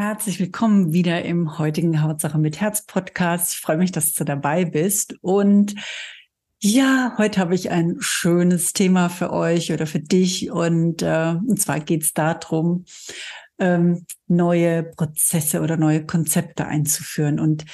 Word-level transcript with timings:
Herzlich 0.00 0.38
willkommen 0.38 0.92
wieder 0.92 1.24
im 1.24 1.58
heutigen 1.58 2.02
Hautsache 2.02 2.38
mit 2.38 2.60
Herz 2.60 2.86
Podcast. 2.86 3.54
Ich 3.54 3.58
freue 3.58 3.78
mich, 3.78 3.90
dass 3.90 4.12
du 4.12 4.22
dabei 4.22 4.64
bist. 4.64 5.16
Und 5.22 5.74
ja, 6.60 7.16
heute 7.18 7.40
habe 7.40 7.56
ich 7.56 7.72
ein 7.72 7.96
schönes 7.98 8.72
Thema 8.72 9.08
für 9.08 9.32
euch 9.32 9.72
oder 9.72 9.88
für 9.88 9.98
dich. 9.98 10.52
Und, 10.52 11.02
äh, 11.02 11.34
und 11.44 11.60
zwar 11.60 11.80
geht 11.80 12.04
es 12.04 12.14
darum, 12.14 12.84
ähm, 13.58 14.06
neue 14.28 14.84
Prozesse 14.84 15.62
oder 15.62 15.76
neue 15.76 16.06
Konzepte 16.06 16.66
einzuführen 16.66 17.40
und 17.40 17.64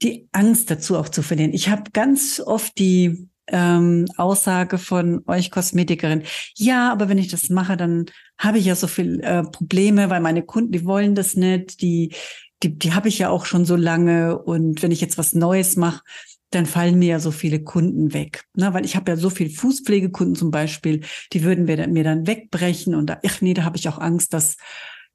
die 0.00 0.28
Angst 0.30 0.70
dazu 0.70 0.96
auch 0.96 1.08
zu 1.08 1.22
verlieren. 1.22 1.54
Ich 1.54 1.68
habe 1.68 1.90
ganz 1.92 2.38
oft 2.38 2.78
die 2.78 3.28
ähm, 3.48 4.06
Aussage 4.16 4.78
von 4.78 5.22
euch 5.26 5.50
Kosmetikerin, 5.50 6.22
ja, 6.56 6.92
aber 6.92 7.08
wenn 7.08 7.18
ich 7.18 7.28
das 7.28 7.48
mache, 7.48 7.76
dann 7.76 8.06
habe 8.38 8.58
ich 8.58 8.66
ja 8.66 8.74
so 8.74 8.86
viel 8.86 9.20
äh, 9.20 9.42
Probleme, 9.42 10.10
weil 10.10 10.20
meine 10.20 10.42
Kunden, 10.42 10.72
die 10.72 10.84
wollen 10.84 11.14
das 11.14 11.34
nicht, 11.34 11.80
die, 11.80 12.14
die, 12.62 12.78
die 12.78 12.94
habe 12.94 13.08
ich 13.08 13.18
ja 13.18 13.30
auch 13.30 13.46
schon 13.46 13.64
so 13.64 13.76
lange. 13.76 14.38
Und 14.38 14.82
wenn 14.82 14.92
ich 14.92 15.00
jetzt 15.00 15.18
was 15.18 15.34
Neues 15.34 15.76
mache, 15.76 16.02
dann 16.50 16.66
fallen 16.66 16.98
mir 16.98 17.08
ja 17.08 17.18
so 17.18 17.30
viele 17.30 17.62
Kunden 17.62 18.12
weg. 18.12 18.44
Na, 18.54 18.74
weil 18.74 18.84
ich 18.84 18.94
habe 18.94 19.10
ja 19.10 19.16
so 19.16 19.30
viel 19.30 19.50
Fußpflegekunden 19.50 20.34
zum 20.34 20.50
Beispiel, 20.50 21.00
die 21.32 21.42
würden 21.42 21.64
mir 21.64 21.76
dann, 21.76 21.92
mir 21.92 22.04
dann 22.04 22.26
wegbrechen. 22.26 22.94
Und 22.94 23.06
da, 23.06 23.20
ach 23.26 23.40
nee, 23.40 23.54
da 23.54 23.64
habe 23.64 23.76
ich 23.76 23.88
auch 23.88 23.98
Angst, 23.98 24.34
dass 24.34 24.56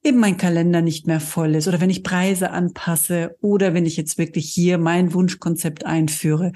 eben 0.04 0.20
mein 0.20 0.38
Kalender 0.38 0.82
nicht 0.82 1.08
mehr 1.08 1.20
voll 1.20 1.56
ist. 1.56 1.68
Oder 1.68 1.82
wenn 1.82 1.90
ich 1.90 2.04
Preise 2.04 2.52
anpasse 2.52 3.36
oder 3.42 3.74
wenn 3.74 3.86
ich 3.86 3.98
jetzt 3.98 4.18
wirklich 4.18 4.50
hier 4.50 4.78
mein 4.78 5.14
Wunschkonzept 5.14 5.86
einführe, 5.86 6.54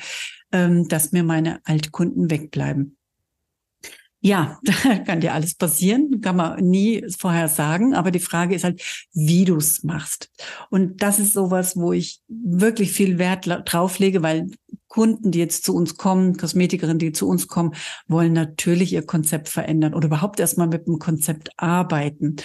ähm, 0.51 0.87
dass 0.87 1.11
mir 1.11 1.23
meine 1.23 1.59
Altkunden 1.65 2.29
wegbleiben. 2.29 2.97
Ja, 4.23 4.59
da 4.63 4.99
kann 4.99 5.19
dir 5.21 5.33
alles 5.33 5.55
passieren, 5.55 6.21
kann 6.21 6.35
man 6.35 6.63
nie 6.63 7.03
vorher 7.17 7.47
sagen, 7.47 7.95
aber 7.95 8.11
die 8.11 8.19
Frage 8.19 8.55
ist 8.55 8.63
halt, 8.63 8.81
wie 9.13 9.45
du 9.45 9.57
es 9.57 9.83
machst. 9.83 10.29
Und 10.69 11.01
das 11.01 11.19
ist 11.19 11.33
sowas, 11.33 11.75
wo 11.75 11.91
ich 11.91 12.21
wirklich 12.27 12.91
viel 12.91 13.17
Wert 13.17 13.47
drauf 13.65 13.97
lege, 13.97 14.21
weil 14.21 14.47
Kunden, 14.87 15.31
die 15.31 15.39
jetzt 15.39 15.63
zu 15.63 15.73
uns 15.75 15.97
kommen, 15.97 16.37
Kosmetikerinnen, 16.37 16.99
die 16.99 17.13
zu 17.13 17.27
uns 17.27 17.47
kommen, 17.47 17.73
wollen 18.07 18.33
natürlich 18.33 18.93
ihr 18.93 19.05
Konzept 19.05 19.49
verändern 19.49 19.93
oder 19.93 20.07
überhaupt 20.07 20.39
erstmal 20.39 20.67
mit 20.67 20.85
dem 20.85 20.99
Konzept 20.99 21.49
arbeiten. 21.57 22.35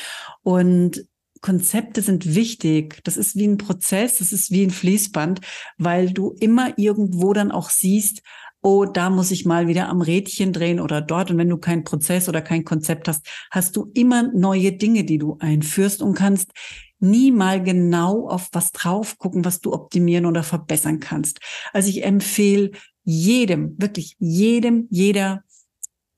Und 0.42 1.04
Konzepte 1.40 2.02
sind 2.02 2.34
wichtig. 2.34 3.00
Das 3.04 3.16
ist 3.16 3.36
wie 3.36 3.46
ein 3.46 3.58
Prozess, 3.58 4.18
das 4.18 4.32
ist 4.32 4.50
wie 4.50 4.64
ein 4.64 4.70
Fließband, 4.70 5.40
weil 5.78 6.10
du 6.10 6.34
immer 6.40 6.78
irgendwo 6.78 7.32
dann 7.32 7.52
auch 7.52 7.70
siehst, 7.70 8.22
oh, 8.62 8.84
da 8.84 9.10
muss 9.10 9.30
ich 9.30 9.44
mal 9.44 9.68
wieder 9.68 9.88
am 9.88 10.00
Rädchen 10.00 10.52
drehen 10.52 10.80
oder 10.80 11.00
dort. 11.00 11.30
Und 11.30 11.38
wenn 11.38 11.48
du 11.48 11.56
keinen 11.56 11.84
Prozess 11.84 12.28
oder 12.28 12.42
kein 12.42 12.64
Konzept 12.64 13.06
hast, 13.06 13.24
hast 13.50 13.76
du 13.76 13.92
immer 13.94 14.24
neue 14.32 14.72
Dinge, 14.72 15.04
die 15.04 15.18
du 15.18 15.36
einführst 15.38 16.02
und 16.02 16.14
kannst 16.14 16.50
nie 16.98 17.30
mal 17.30 17.62
genau 17.62 18.28
auf 18.28 18.48
was 18.52 18.72
drauf 18.72 19.18
gucken, 19.18 19.44
was 19.44 19.60
du 19.60 19.72
optimieren 19.72 20.26
oder 20.26 20.42
verbessern 20.42 20.98
kannst. 20.98 21.38
Also 21.72 21.90
ich 21.90 22.02
empfehle 22.04 22.72
jedem, 23.04 23.76
wirklich 23.78 24.16
jedem, 24.18 24.88
jeder, 24.90 25.44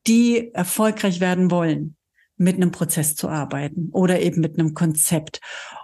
die 0.07 0.55
erfolgreich 0.55 1.21
werden 1.21 1.51
wollen, 1.51 1.98
mit 2.39 2.57
einem 2.57 2.71
Prozess 2.71 3.15
zu 3.15 3.29
arbeiten 3.29 3.91
oder 3.93 4.21
eben 4.21 4.41
mit 4.41 4.59
einem 4.59 4.75
Konzept. 4.75 5.41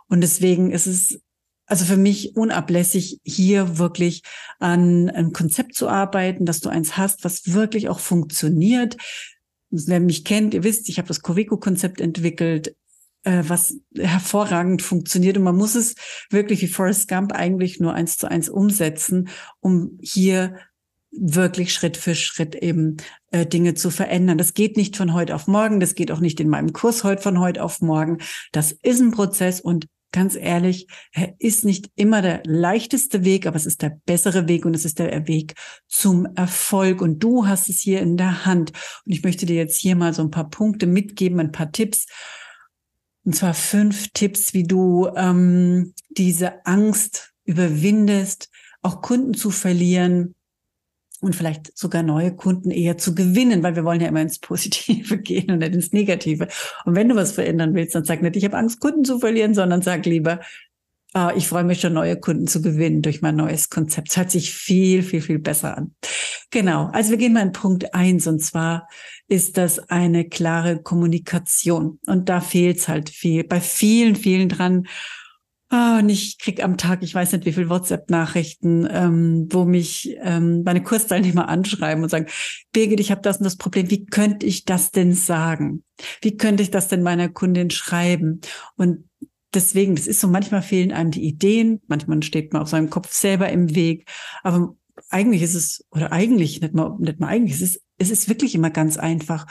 Und 0.09 0.21
deswegen 0.21 0.71
ist 0.71 0.87
es 0.87 1.21
also 1.67 1.85
für 1.85 1.97
mich 1.97 2.37
unablässig, 2.37 3.21
hier 3.25 3.79
wirklich 3.79 4.23
an 4.59 5.09
einem 5.11 5.33
Konzept 5.33 5.75
zu 5.75 5.89
arbeiten, 5.89 6.45
dass 6.45 6.61
du 6.61 6.69
eins 6.69 6.97
hast, 6.97 7.25
was 7.25 7.55
wirklich 7.55 7.89
auch 7.89 8.01
funktioniert. 8.01 8.97
Wer 9.71 10.01
mich 10.01 10.25
kennt, 10.25 10.55
ihr 10.55 10.63
wisst, 10.63 10.89
ich 10.89 10.99
habe 10.99 11.09
das 11.09 11.23
Covico-Konzept 11.23 12.01
entwickelt, 12.01 12.77
äh, 13.25 13.43
was 13.47 13.79
hervorragend 13.97 14.83
funktioniert. 14.83 15.39
Und 15.39 15.45
man 15.45 15.57
muss 15.57 15.75
es 15.75 15.95
wirklich 16.31 16.61
wie 16.63 16.69
Forrest 16.69 17.09
Gump 17.09 17.33
eigentlich 17.33 17.81
nur 17.81 17.95
eins 17.95 18.19
zu 18.19 18.31
eins 18.31 18.49
umsetzen, 18.49 19.29
um 19.61 19.99
hier 20.03 20.59
wirklich 21.17 21.73
Schritt 21.73 21.97
für 21.97 22.15
Schritt 22.15 22.55
eben 22.55 22.97
äh, 23.31 23.47
Dinge 23.47 23.75
zu 23.75 23.91
verändern. 23.91 24.39
Das 24.39 24.55
geht 24.55 24.77
nicht 24.77 24.97
von 24.97 25.13
heute 25.15 25.35
auf 25.35 25.47
morgen, 25.47 25.81
das 25.81 25.95
geht 25.95 26.11
auch 26.11 26.21
nicht 26.21 26.41
in 26.41 26.49
meinem 26.49 26.73
Kurs 26.73 27.05
heute 27.05 27.23
von 27.23 27.41
heute 27.41 27.63
auf 27.63 27.81
morgen. 27.81 28.19
Das 28.53 28.73
ist 28.73 29.01
ein 29.01 29.11
Prozess 29.11 29.61
und 29.61 29.87
ganz 30.15 30.37
ehrlich, 30.37 30.87
er 31.13 31.35
ist 31.41 31.65
nicht 31.65 31.91
immer 31.97 32.23
der 32.23 32.43
leichteste 32.45 33.25
Weg, 33.25 33.47
aber 33.47 33.57
es 33.57 33.67
ist 33.67 33.83
der 33.83 33.99
bessere 34.07 34.47
Weg 34.47 34.65
und 34.65 34.75
es 34.77 34.85
ist 34.85 35.01
der 35.01 35.27
Weg 35.27 35.55
zum 35.89 36.25
Erfolg. 36.37 37.03
Und 37.03 37.19
du 37.19 37.49
hast 37.49 37.69
es 37.69 37.81
hier 37.81 38.01
in 38.01 38.17
der 38.17 38.47
Hand. 38.47 38.71
Und 39.05 39.13
ich 39.13 39.25
möchte 39.25 39.45
dir 39.45 39.57
jetzt 39.57 39.77
hier 39.77 39.97
mal 39.97 40.15
so 40.15 40.23
ein 40.23 40.31
paar 40.31 40.49
Punkte 40.49 40.87
mitgeben, 40.87 41.41
ein 41.41 41.51
paar 41.51 41.73
Tipps. 41.73 42.07
Und 43.25 43.35
zwar 43.35 43.55
fünf 43.55 44.11
Tipps, 44.13 44.55
wie 44.55 44.63
du 44.63 45.09
ähm, 45.17 45.95
diese 46.11 46.65
Angst 46.65 47.33
überwindest, 47.45 48.51
auch 48.83 49.03
Kunden 49.03 49.35
zu 49.35 49.51
verlieren, 49.51 50.37
und 51.25 51.35
vielleicht 51.35 51.77
sogar 51.77 52.03
neue 52.03 52.35
Kunden 52.35 52.71
eher 52.71 52.99
zu 52.99 53.15
gewinnen, 53.15 53.63
weil 53.63 53.77
wir 53.77 53.85
wollen 53.85 54.01
ja 54.01 54.09
immer 54.09 54.23
ins 54.23 54.39
Positive 54.39 55.19
gehen 55.23 55.51
und 55.51 55.59
nicht 55.59 55.75
ins 55.75 55.93
Negative. 55.93 56.49
Und 56.85 56.95
wenn 56.95 57.09
du 57.09 57.17
was 57.17 57.33
verändern 57.33 57.75
willst, 57.75 57.95
dann 57.95 58.05
sag 58.05 58.23
nicht, 58.23 58.37
ich 58.37 58.45
habe 58.45 58.57
Angst, 58.57 58.81
Kunden 58.81 59.05
zu 59.05 59.19
verlieren, 59.19 59.55
sondern 59.55 59.83
sag 59.83 60.05
lieber, 60.07 60.41
ah, 61.15 61.33
ich 61.35 61.49
freue 61.49 61.65
mich 61.65 61.81
schon, 61.81 61.95
neue 61.95 62.19
Kunden 62.19 62.47
zu 62.47 62.61
gewinnen 62.61 63.01
durch 63.01 63.23
mein 63.23 63.37
neues 63.37 63.71
Konzept. 63.71 64.11
Es 64.11 64.17
hört 64.17 64.31
sich 64.31 64.53
viel, 64.53 65.03
viel, 65.03 65.23
viel 65.23 65.39
besser 65.39 65.79
an. 65.79 65.95
Genau. 66.51 66.91
Also 66.93 67.11
wir 67.11 67.17
gehen 67.17 67.33
mal 67.33 67.43
in 67.43 67.53
Punkt 67.53 67.95
eins 67.95 68.27
und 68.27 68.41
zwar 68.41 68.89
ist 69.29 69.57
das 69.57 69.79
eine 69.91 70.29
klare 70.29 70.83
Kommunikation. 70.83 71.99
Und 72.07 72.29
da 72.29 72.41
fehlt 72.41 72.79
es 72.79 72.89
halt 72.89 73.09
viel, 73.09 73.45
bei 73.45 73.61
vielen, 73.61 74.17
vielen 74.17 74.49
dran. 74.49 74.87
Oh, 75.71 75.99
und 75.99 76.09
ich 76.09 76.39
krieg 76.39 76.63
am 76.63 76.77
Tag, 76.77 77.03
ich 77.03 77.15
weiß 77.15 77.33
nicht 77.33 77.47
wie 77.47 77.53
viel 77.53 77.71
WhatsApp-Nachrichten, 77.71 78.87
ähm, 78.91 79.49
wo 79.51 79.65
mich 79.65 80.15
ähm, 80.21 80.63
meine 80.63 80.83
Kursteilnehmer 80.83 81.49
anschreiben 81.49 82.03
und 82.03 82.11
sagen, 82.11 82.27
Birgit, 82.73 83.01
ich 83.01 83.11
habe 83.11 83.23
das 83.23 83.39
und 83.39 83.45
das 83.45 83.57
Problem, 83.57 83.91
wie 83.91 84.05
könnte 84.05 84.47
ich 84.47 84.65
das 84.67 84.91
denn 84.91 85.15
sagen? 85.15 85.83
Wie 86.21 86.37
könnte 86.37 86.63
ich 86.63 86.71
das 86.71 86.89
denn 86.89 87.03
meiner 87.03 87.29
Kundin 87.29 87.71
schreiben? 87.71 88.41
Und 88.77 89.09
deswegen, 89.55 89.97
das 89.97 90.07
ist 90.07 90.21
so, 90.21 90.29
manchmal 90.29 90.63
fehlen 90.63 90.93
einem 90.93 91.11
die 91.11 91.25
Ideen, 91.25 91.81
manchmal 91.87 92.23
steht 92.23 92.53
man 92.53 92.63
auf 92.63 92.69
seinem 92.69 92.91
Kopf 92.91 93.13
selber 93.13 93.49
im 93.49 93.75
Weg, 93.75 94.09
aber 94.43 94.77
eigentlich 95.09 95.43
ist 95.43 95.55
es, 95.55 95.85
oder 95.91 96.13
eigentlich, 96.13 96.61
nicht 96.61 96.75
mal, 96.75 96.95
nicht 96.99 97.21
mal 97.21 97.29
eigentlich, 97.29 97.55
es 97.55 97.63
ist, 97.63 97.83
es 97.99 98.11
ist 98.11 98.29
wirklich 98.29 98.55
immer 98.55 98.71
ganz 98.71 98.97
einfach. 98.97 99.47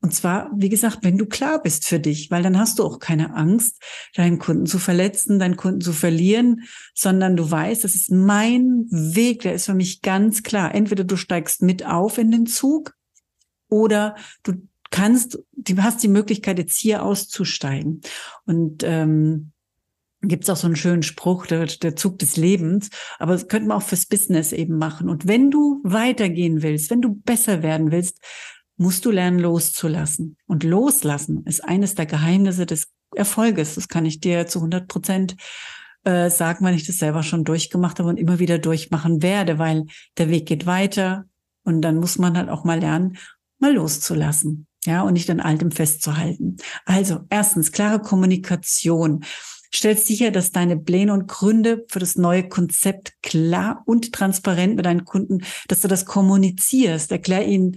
Und 0.00 0.14
zwar, 0.14 0.50
wie 0.54 0.68
gesagt, 0.68 0.98
wenn 1.02 1.18
du 1.18 1.26
klar 1.26 1.60
bist 1.60 1.86
für 1.86 1.98
dich, 1.98 2.30
weil 2.30 2.42
dann 2.42 2.58
hast 2.58 2.78
du 2.78 2.84
auch 2.84 3.00
keine 3.00 3.34
Angst, 3.34 3.82
deinen 4.14 4.38
Kunden 4.38 4.66
zu 4.66 4.78
verletzen, 4.78 5.40
deinen 5.40 5.56
Kunden 5.56 5.80
zu 5.80 5.92
verlieren, 5.92 6.62
sondern 6.94 7.36
du 7.36 7.50
weißt, 7.50 7.82
das 7.82 7.96
ist 7.96 8.12
mein 8.12 8.86
Weg, 8.90 9.42
der 9.42 9.54
ist 9.54 9.66
für 9.66 9.74
mich 9.74 10.00
ganz 10.00 10.44
klar. 10.44 10.72
Entweder 10.72 11.02
du 11.02 11.16
steigst 11.16 11.62
mit 11.62 11.84
auf 11.84 12.18
in 12.18 12.30
den 12.30 12.46
Zug 12.46 12.94
oder 13.68 14.14
du 14.44 14.54
kannst, 14.90 15.38
du 15.56 15.82
hast 15.82 16.02
die 16.02 16.08
Möglichkeit, 16.08 16.58
jetzt 16.58 16.78
hier 16.78 17.02
auszusteigen. 17.02 18.00
Und 18.46 18.84
ähm, 18.84 19.52
gibt 20.22 20.44
es 20.44 20.50
auch 20.50 20.56
so 20.56 20.66
einen 20.66 20.76
schönen 20.76 21.02
Spruch, 21.02 21.46
der, 21.46 21.66
der 21.66 21.96
Zug 21.96 22.18
des 22.18 22.36
Lebens, 22.36 22.90
aber 23.18 23.32
das 23.32 23.48
könnte 23.48 23.68
man 23.68 23.78
auch 23.78 23.82
fürs 23.82 24.06
Business 24.06 24.52
eben 24.52 24.76
machen. 24.78 25.08
Und 25.08 25.28
wenn 25.28 25.50
du 25.50 25.80
weitergehen 25.84 26.62
willst, 26.62 26.90
wenn 26.90 27.02
du 27.02 27.14
besser 27.14 27.62
werden 27.62 27.92
willst, 27.92 28.18
musst 28.78 29.04
du 29.04 29.10
lernen 29.10 29.38
loszulassen. 29.38 30.36
Und 30.46 30.64
loslassen 30.64 31.44
ist 31.44 31.62
eines 31.64 31.94
der 31.94 32.06
Geheimnisse 32.06 32.64
des 32.64 32.88
Erfolges. 33.14 33.74
Das 33.74 33.88
kann 33.88 34.06
ich 34.06 34.20
dir 34.20 34.46
zu 34.46 34.60
100 34.60 34.88
Prozent 34.88 35.36
äh, 36.04 36.30
sagen, 36.30 36.64
weil 36.64 36.74
ich 36.74 36.86
das 36.86 36.96
selber 36.96 37.22
schon 37.22 37.44
durchgemacht 37.44 37.98
habe 37.98 38.08
und 38.08 38.18
immer 38.18 38.38
wieder 38.38 38.58
durchmachen 38.58 39.22
werde, 39.22 39.58
weil 39.58 39.84
der 40.16 40.30
Weg 40.30 40.46
geht 40.46 40.64
weiter 40.64 41.26
und 41.64 41.82
dann 41.82 41.96
muss 41.96 42.18
man 42.18 42.36
halt 42.36 42.48
auch 42.48 42.64
mal 42.64 42.78
lernen, 42.78 43.18
mal 43.58 43.74
loszulassen. 43.74 44.66
Ja, 44.84 45.02
und 45.02 45.14
nicht 45.14 45.28
an 45.28 45.40
Altem 45.40 45.72
festzuhalten. 45.72 46.56
Also, 46.86 47.20
erstens, 47.30 47.72
klare 47.72 48.00
Kommunikation. 48.00 49.24
Stellst 49.74 50.06
sicher, 50.06 50.30
dass 50.30 50.50
deine 50.50 50.78
Pläne 50.78 51.12
und 51.12 51.26
Gründe 51.26 51.84
für 51.88 51.98
das 51.98 52.16
neue 52.16 52.48
Konzept 52.48 53.12
klar 53.22 53.82
und 53.84 54.12
transparent 54.14 54.76
mit 54.76 54.86
deinen 54.86 55.04
Kunden, 55.04 55.42
dass 55.66 55.82
du 55.82 55.88
das 55.88 56.06
kommunizierst. 56.06 57.12
Erklär 57.12 57.46
ihnen 57.46 57.76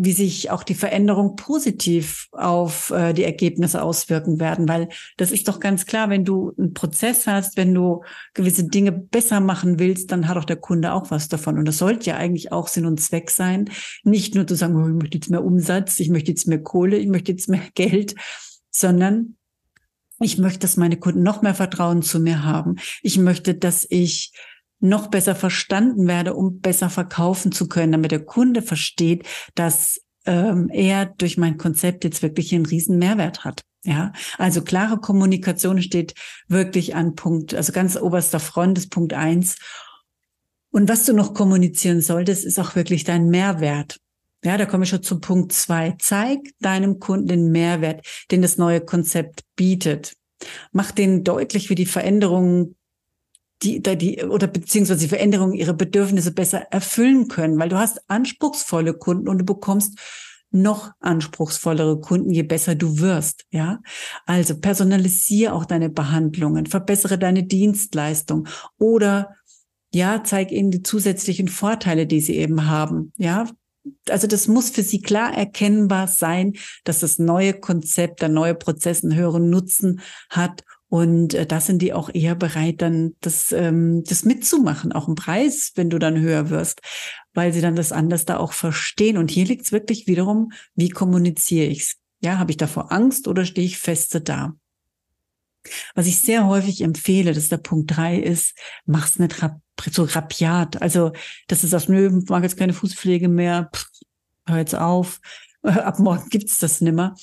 wie 0.00 0.12
sich 0.12 0.52
auch 0.52 0.62
die 0.62 0.76
Veränderung 0.76 1.34
positiv 1.34 2.28
auf 2.30 2.90
äh, 2.90 3.12
die 3.12 3.24
Ergebnisse 3.24 3.82
auswirken 3.82 4.38
werden, 4.38 4.68
weil 4.68 4.88
das 5.16 5.32
ist 5.32 5.48
doch 5.48 5.58
ganz 5.58 5.86
klar, 5.86 6.08
wenn 6.08 6.24
du 6.24 6.52
einen 6.56 6.72
Prozess 6.72 7.26
hast, 7.26 7.56
wenn 7.56 7.74
du 7.74 8.04
gewisse 8.32 8.62
Dinge 8.62 8.92
besser 8.92 9.40
machen 9.40 9.80
willst, 9.80 10.12
dann 10.12 10.28
hat 10.28 10.36
auch 10.36 10.44
der 10.44 10.56
Kunde 10.56 10.92
auch 10.92 11.10
was 11.10 11.28
davon. 11.28 11.58
Und 11.58 11.66
das 11.66 11.78
sollte 11.78 12.10
ja 12.10 12.16
eigentlich 12.16 12.52
auch 12.52 12.68
Sinn 12.68 12.86
und 12.86 13.00
Zweck 13.00 13.28
sein, 13.28 13.70
nicht 14.04 14.36
nur 14.36 14.46
zu 14.46 14.54
sagen, 14.54 14.76
oh, 14.76 14.86
ich 14.86 14.94
möchte 14.94 15.18
jetzt 15.18 15.30
mehr 15.30 15.44
Umsatz, 15.44 15.98
ich 15.98 16.10
möchte 16.10 16.30
jetzt 16.30 16.46
mehr 16.46 16.62
Kohle, 16.62 16.96
ich 16.96 17.08
möchte 17.08 17.32
jetzt 17.32 17.48
mehr 17.48 17.62
Geld, 17.74 18.14
sondern 18.70 19.34
ich 20.20 20.38
möchte, 20.38 20.60
dass 20.60 20.76
meine 20.76 20.96
Kunden 20.96 21.24
noch 21.24 21.42
mehr 21.42 21.56
Vertrauen 21.56 22.02
zu 22.02 22.20
mir 22.20 22.44
haben. 22.44 22.76
Ich 23.02 23.18
möchte, 23.18 23.54
dass 23.54 23.84
ich 23.90 24.32
noch 24.80 25.08
besser 25.08 25.34
verstanden 25.34 26.06
werde, 26.06 26.34
um 26.34 26.60
besser 26.60 26.90
verkaufen 26.90 27.52
zu 27.52 27.68
können, 27.68 27.92
damit 27.92 28.12
der 28.12 28.24
Kunde 28.24 28.62
versteht, 28.62 29.26
dass 29.54 30.00
ähm, 30.26 30.68
er 30.72 31.06
durch 31.06 31.36
mein 31.36 31.56
Konzept 31.56 32.04
jetzt 32.04 32.22
wirklich 32.22 32.54
einen 32.54 32.66
riesen 32.66 32.98
Mehrwert 32.98 33.44
hat. 33.44 33.62
Ja, 33.84 34.12
also 34.38 34.62
klare 34.62 34.98
Kommunikation 34.98 35.80
steht 35.80 36.14
wirklich 36.48 36.94
an 36.94 37.14
Punkt, 37.14 37.54
also 37.54 37.72
ganz 37.72 37.96
oberster 37.96 38.40
Front 38.40 38.76
ist 38.76 38.90
Punkt 38.90 39.14
eins. 39.14 39.56
Und 40.70 40.88
was 40.88 41.06
du 41.06 41.12
noch 41.12 41.32
kommunizieren 41.32 42.02
solltest, 42.02 42.44
ist 42.44 42.58
auch 42.58 42.74
wirklich 42.74 43.04
dein 43.04 43.28
Mehrwert. 43.28 43.98
Ja, 44.44 44.56
da 44.56 44.66
komme 44.66 44.84
ich 44.84 44.90
schon 44.90 45.02
zu 45.02 45.20
Punkt 45.20 45.52
zwei. 45.52 45.96
Zeig 45.98 46.40
deinem 46.60 47.00
Kunden 47.00 47.28
den 47.28 47.50
Mehrwert, 47.50 48.06
den 48.30 48.42
das 48.42 48.58
neue 48.58 48.80
Konzept 48.80 49.42
bietet. 49.56 50.12
Mach 50.70 50.90
denen 50.90 51.24
deutlich, 51.24 51.70
wie 51.70 51.74
die 51.74 51.86
Veränderungen 51.86 52.76
die, 53.62 53.82
die 53.82 54.24
oder 54.24 54.46
beziehungsweise 54.46 55.00
die 55.00 55.08
Veränderungen 55.08 55.54
ihre 55.54 55.74
Bedürfnisse 55.74 56.32
besser 56.32 56.60
erfüllen 56.70 57.28
können, 57.28 57.58
weil 57.58 57.68
du 57.68 57.78
hast 57.78 58.08
anspruchsvolle 58.08 58.94
Kunden 58.94 59.28
und 59.28 59.38
du 59.38 59.44
bekommst 59.44 59.98
noch 60.50 60.92
anspruchsvollere 61.00 62.00
Kunden, 62.00 62.30
je 62.30 62.42
besser 62.42 62.74
du 62.74 62.98
wirst, 62.98 63.44
ja. 63.50 63.80
Also 64.24 64.58
personalisiere 64.58 65.52
auch 65.52 65.64
deine 65.64 65.90
Behandlungen, 65.90 66.66
verbessere 66.66 67.18
deine 67.18 67.42
Dienstleistung 67.42 68.48
oder 68.78 69.34
ja, 69.92 70.22
zeig 70.24 70.52
ihnen 70.52 70.70
die 70.70 70.82
zusätzlichen 70.82 71.48
Vorteile, 71.48 72.06
die 72.06 72.20
sie 72.20 72.36
eben 72.36 72.66
haben, 72.66 73.12
ja. 73.16 73.46
Also 74.08 74.26
das 74.26 74.48
muss 74.48 74.70
für 74.70 74.82
sie 74.82 75.00
klar 75.00 75.34
erkennbar 75.34 76.08
sein, 76.08 76.54
dass 76.84 77.00
das 77.00 77.18
neue 77.18 77.54
Konzept, 77.54 78.20
der 78.20 78.28
neue 78.28 78.54
Prozess 78.54 79.02
einen 79.02 79.14
höheren 79.14 79.48
Nutzen 79.48 80.00
hat 80.28 80.62
und 80.88 81.34
äh, 81.34 81.46
da 81.46 81.60
sind 81.60 81.82
die 81.82 81.92
auch 81.92 82.10
eher 82.12 82.34
bereit, 82.34 82.80
dann 82.80 83.14
das, 83.20 83.52
ähm, 83.52 84.04
das 84.04 84.24
mitzumachen, 84.24 84.92
auch 84.92 85.06
im 85.06 85.14
Preis, 85.14 85.72
wenn 85.74 85.90
du 85.90 85.98
dann 85.98 86.18
höher 86.18 86.48
wirst, 86.48 86.80
weil 87.34 87.52
sie 87.52 87.60
dann 87.60 87.76
das 87.76 87.92
anders 87.92 88.24
da 88.24 88.38
auch 88.38 88.52
verstehen. 88.52 89.18
Und 89.18 89.30
hier 89.30 89.44
liegt 89.44 89.66
es 89.66 89.72
wirklich 89.72 90.06
wiederum, 90.06 90.52
wie 90.74 90.88
kommuniziere 90.88 91.66
ich's? 91.66 91.96
Ja, 92.20 92.38
habe 92.38 92.50
ich 92.50 92.56
davor 92.56 92.90
Angst 92.90 93.28
oder 93.28 93.44
stehe 93.44 93.66
ich 93.66 93.78
feste 93.78 94.20
da? 94.20 94.54
Was 95.94 96.06
ich 96.06 96.22
sehr 96.22 96.46
häufig 96.46 96.80
empfehle, 96.80 97.34
das 97.34 97.44
ist 97.44 97.52
der 97.52 97.58
Punkt 97.58 97.94
drei, 97.94 98.16
ist, 98.16 98.56
mach's 98.86 99.18
nicht 99.18 99.42
rap 99.42 99.60
so 99.92 100.04
rapiat. 100.04 100.82
Also, 100.82 101.12
das 101.46 101.62
ist 101.62 101.72
das, 101.72 101.88
nö, 101.88 102.22
mag 102.28 102.42
jetzt 102.42 102.56
keine 102.56 102.72
Fußpflege 102.72 103.28
mehr, 103.28 103.70
pff, 103.72 103.86
hör 104.46 104.56
jetzt 104.56 104.74
auf, 104.74 105.20
ab 105.62 106.00
morgen 106.00 106.28
gibt's 106.30 106.58
das 106.58 106.80
nimmer 106.80 107.14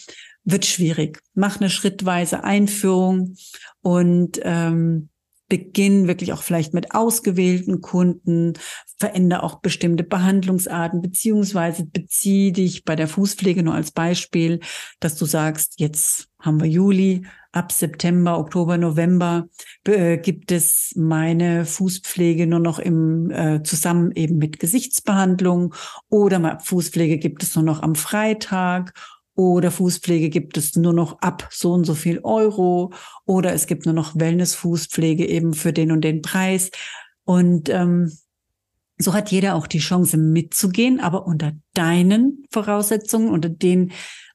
wird 0.46 0.66
schwierig. 0.66 1.20
Mach 1.34 1.60
eine 1.60 1.70
schrittweise 1.70 2.44
Einführung 2.44 3.36
und 3.82 4.40
ähm, 4.44 5.10
beginn 5.48 6.08
wirklich 6.08 6.34
auch 6.34 6.42
vielleicht 6.42 6.74
mit 6.74 6.96
ausgewählten 6.96 7.82
Kunden, 7.82 8.54
verändere 8.98 9.44
auch 9.44 9.60
bestimmte 9.60 10.04
Behandlungsarten, 10.04 11.02
beziehungsweise 11.02 11.86
bezieh 11.86 12.52
dich 12.52 12.84
bei 12.84 12.96
der 12.96 13.08
Fußpflege 13.08 13.62
nur 13.62 13.76
als 13.76 13.92
Beispiel, 13.92 14.60
dass 15.00 15.16
du 15.18 15.26
sagst, 15.26 15.80
jetzt 15.80 16.30
haben 16.40 16.62
wir 16.62 16.68
Juli, 16.68 17.26
ab 17.52 17.72
September, 17.72 18.38
Oktober, 18.38 18.78
November 18.78 19.48
äh, 19.86 20.18
gibt 20.18 20.52
es 20.52 20.94
meine 20.96 21.66
Fußpflege 21.66 22.48
nur 22.48 22.60
noch 22.60 22.80
im 22.80 23.32
äh, 23.32 23.64
zusammen 23.64 24.12
eben 24.12 24.38
mit 24.38 24.60
Gesichtsbehandlung 24.60 25.74
oder 26.10 26.60
Fußpflege 26.60 27.18
gibt 27.18 27.44
es 27.44 27.56
nur 27.56 27.64
noch 27.64 27.82
am 27.82 27.96
Freitag 27.96 28.94
oder 29.36 29.70
Fußpflege 29.70 30.30
gibt 30.30 30.58
es 30.58 30.76
nur 30.76 30.94
noch 30.94 31.20
ab 31.20 31.50
so 31.52 31.74
und 31.74 31.84
so 31.84 31.94
viel 31.94 32.20
Euro 32.24 32.94
oder 33.26 33.54
es 33.54 33.68
gibt 33.68 33.86
nur 33.86 33.94
noch 33.94 34.16
Wellness-Fußpflege 34.16 35.28
eben 35.28 35.54
für 35.54 35.74
den 35.74 35.92
und 35.92 36.02
den 36.02 36.22
Preis. 36.22 36.72
Und 37.26 37.70
ähm, 37.70 38.12
so 38.98 39.14
hat 39.14 39.32
jeder 39.32 39.56
auch 39.56 39.68
die 39.68 39.80
Chance 39.80 40.18
mitzugehen, 40.18 41.00
aber 41.00 41.28
unter 41.28 41.52
deinen 41.74 42.46
Voraussetzungen, 42.50 43.30
unter 43.30 43.50
den 43.50 43.92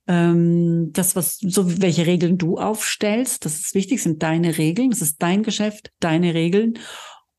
ähm, 0.06 0.92
das, 0.92 1.16
was 1.16 1.38
so 1.38 1.80
welche 1.80 2.06
Regeln 2.06 2.36
du 2.36 2.58
aufstellst, 2.58 3.44
das 3.44 3.60
ist 3.60 3.74
wichtig, 3.74 4.02
sind 4.02 4.22
deine 4.22 4.58
Regeln, 4.58 4.90
das 4.90 5.02
ist 5.02 5.22
dein 5.22 5.42
Geschäft, 5.42 5.92
deine 6.00 6.34
Regeln. 6.34 6.78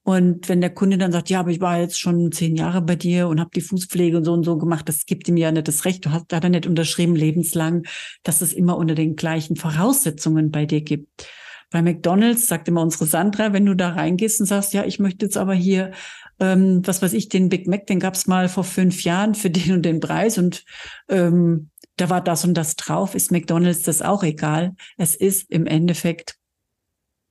Und 0.03 0.49
wenn 0.49 0.61
der 0.61 0.71
Kunde 0.71 0.97
dann 0.97 1.11
sagt, 1.11 1.29
ja, 1.29 1.41
aber 1.41 1.51
ich 1.51 1.61
war 1.61 1.79
jetzt 1.79 1.99
schon 1.99 2.31
zehn 2.31 2.55
Jahre 2.55 2.81
bei 2.81 2.95
dir 2.95 3.27
und 3.27 3.39
habe 3.39 3.51
die 3.53 3.61
Fußpflege 3.61 4.17
und 4.17 4.23
so 4.23 4.33
und 4.33 4.43
so 4.43 4.57
gemacht, 4.57 4.89
das 4.89 5.05
gibt 5.05 5.27
ihm 5.27 5.37
ja 5.37 5.51
nicht 5.51 5.67
das 5.67 5.85
Recht. 5.85 6.05
Du 6.05 6.11
hast 6.11 6.25
da 6.29 6.39
nicht 6.49 6.65
unterschrieben 6.65 7.15
lebenslang, 7.15 7.83
dass 8.23 8.41
es 8.41 8.51
immer 8.51 8.77
unter 8.77 8.95
den 8.95 9.15
gleichen 9.15 9.55
Voraussetzungen 9.55 10.49
bei 10.49 10.65
dir 10.65 10.81
gibt. 10.81 11.27
Bei 11.69 11.81
McDonald's 11.81 12.47
sagt 12.47 12.67
immer 12.67 12.81
unsere 12.81 13.05
Sandra, 13.05 13.53
wenn 13.53 13.65
du 13.65 13.75
da 13.75 13.89
reingehst 13.89 14.39
und 14.41 14.45
sagst, 14.47 14.73
ja, 14.73 14.83
ich 14.83 14.99
möchte 14.99 15.25
jetzt 15.25 15.37
aber 15.37 15.53
hier, 15.53 15.91
ähm, 16.39 16.81
was 16.85 17.01
weiß 17.01 17.13
ich, 17.13 17.29
den 17.29 17.49
Big 17.49 17.67
Mac, 17.67 17.85
den 17.87 17.99
gab's 17.99 18.27
mal 18.27 18.49
vor 18.49 18.65
fünf 18.65 19.03
Jahren 19.03 19.35
für 19.35 19.49
den 19.51 19.73
und 19.73 19.83
den 19.83 19.99
Preis 19.99 20.37
und 20.37 20.65
ähm, 21.09 21.69
da 21.97 22.09
war 22.09 22.21
das 22.21 22.43
und 22.43 22.55
das 22.55 22.75
drauf, 22.75 23.13
ist 23.15 23.31
McDonald's 23.31 23.83
das 23.83 24.01
auch 24.01 24.23
egal. 24.23 24.73
Es 24.97 25.15
ist 25.15 25.51
im 25.51 25.67
Endeffekt 25.67 26.35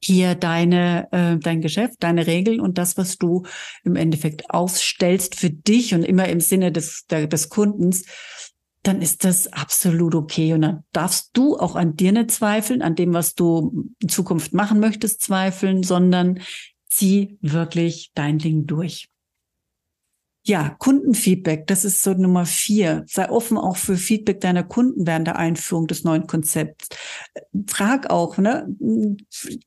hier 0.02 0.34
deine, 0.34 1.08
äh, 1.12 1.36
dein 1.38 1.60
Geschäft, 1.60 1.96
deine 2.00 2.26
Regeln 2.26 2.60
und 2.60 2.78
das, 2.78 2.96
was 2.96 3.18
du 3.18 3.44
im 3.84 3.96
Endeffekt 3.96 4.50
aufstellst 4.50 5.36
für 5.36 5.50
dich 5.50 5.94
und 5.94 6.02
immer 6.02 6.28
im 6.28 6.40
Sinne 6.40 6.72
des, 6.72 7.06
der, 7.06 7.26
des 7.26 7.48
Kundens, 7.48 8.04
dann 8.82 9.02
ist 9.02 9.24
das 9.24 9.52
absolut 9.52 10.14
okay. 10.14 10.54
Und 10.54 10.62
dann 10.62 10.84
darfst 10.92 11.30
du 11.34 11.58
auch 11.58 11.76
an 11.76 11.96
dir 11.96 12.12
nicht 12.12 12.30
zweifeln, 12.30 12.82
an 12.82 12.94
dem, 12.94 13.12
was 13.12 13.34
du 13.34 13.90
in 14.00 14.08
Zukunft 14.08 14.54
machen 14.54 14.80
möchtest, 14.80 15.20
zweifeln, 15.20 15.82
sondern 15.82 16.40
zieh 16.88 17.38
wirklich 17.42 18.10
dein 18.14 18.38
Ding 18.38 18.66
durch. 18.66 19.10
Ja, 20.42 20.74
Kundenfeedback, 20.78 21.66
das 21.66 21.84
ist 21.84 22.02
so 22.02 22.14
Nummer 22.14 22.46
vier. 22.46 23.04
Sei 23.06 23.28
offen 23.28 23.58
auch 23.58 23.76
für 23.76 23.98
Feedback 23.98 24.40
deiner 24.40 24.62
Kunden 24.62 25.06
während 25.06 25.26
der 25.26 25.36
Einführung 25.36 25.86
des 25.86 26.02
neuen 26.02 26.26
Konzepts. 26.26 26.88
Frag 27.66 28.08
auch, 28.08 28.38
ne? 28.38 28.66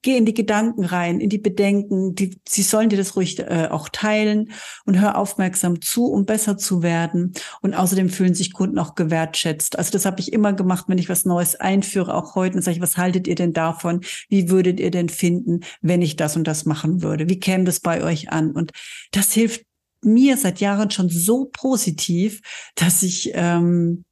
Geh 0.02 0.18
in 0.18 0.26
die 0.26 0.34
Gedanken 0.34 0.84
rein, 0.84 1.20
in 1.20 1.30
die 1.30 1.38
Bedenken. 1.38 2.16
Die, 2.16 2.40
sie 2.48 2.64
sollen 2.64 2.90
dir 2.90 2.98
das 2.98 3.16
ruhig 3.16 3.38
äh, 3.38 3.68
auch 3.70 3.88
teilen 3.88 4.50
und 4.86 5.00
hör 5.00 5.20
aufmerksam 5.20 5.80
zu, 5.80 6.08
um 6.08 6.26
besser 6.26 6.58
zu 6.58 6.82
werden. 6.82 7.34
Und 7.62 7.76
außerdem 7.76 8.10
fühlen 8.10 8.34
sich 8.34 8.52
Kunden 8.52 8.80
auch 8.80 8.96
gewertschätzt. 8.96 9.78
Also 9.78 9.92
das 9.92 10.06
habe 10.06 10.22
ich 10.22 10.34
immer 10.34 10.54
gemacht, 10.54 10.86
wenn 10.88 10.98
ich 10.98 11.08
was 11.08 11.24
Neues 11.24 11.54
einführe, 11.54 12.16
auch 12.16 12.34
heute. 12.34 12.56
Und 12.56 12.64
sage 12.64 12.78
ich, 12.78 12.82
was 12.82 12.98
haltet 12.98 13.28
ihr 13.28 13.36
denn 13.36 13.54
davon? 13.54 14.02
Wie 14.28 14.50
würdet 14.50 14.80
ihr 14.80 14.90
denn 14.90 15.10
finden, 15.10 15.60
wenn 15.82 16.02
ich 16.02 16.16
das 16.16 16.36
und 16.36 16.48
das 16.48 16.66
machen 16.66 17.04
würde? 17.04 17.30
Wie 17.30 17.40
käme 17.40 17.64
das 17.64 17.80
bei 17.80 18.04
euch 18.04 18.32
an? 18.32 18.52
Und 18.54 18.72
das 19.12 19.32
hilft 19.34 19.66
mir 20.06 20.38
seit 20.38 20.60
Jahren 20.60 20.92
schon 20.92 21.10
so 21.10 21.46
positiv, 21.46 22.42
dass 22.76 23.04
ich 23.04 23.32
ähm, 23.34 24.06